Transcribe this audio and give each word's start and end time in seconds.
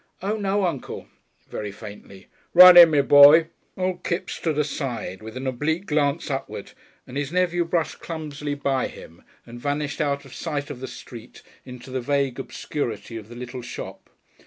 "Oh, 0.23 0.35
no, 0.35 0.65
uncle!" 0.65 1.05
very 1.47 1.71
faintly. 1.71 2.25
"Run 2.55 2.75
in, 2.75 2.89
my 2.89 3.03
boy." 3.03 3.49
Old 3.77 4.03
Kipps 4.03 4.33
stood 4.33 4.57
aside, 4.57 5.21
with 5.21 5.37
an 5.37 5.45
oblique 5.45 5.85
glance 5.85 6.31
upward, 6.31 6.71
and 7.05 7.17
his 7.17 7.31
nephew 7.31 7.65
brushed 7.65 7.99
clumsily 7.99 8.55
by 8.55 8.87
him 8.87 9.21
and 9.45 9.59
vanished 9.61 10.01
out 10.01 10.25
of 10.25 10.33
sight 10.33 10.71
of 10.71 10.79
the 10.79 10.87
street, 10.87 11.43
into 11.65 11.91
the 11.91 12.01
vague 12.01 12.39
obscurity 12.39 13.15
of 13.15 13.29
the 13.29 13.35
little 13.35 13.61
shop. 13.61 14.09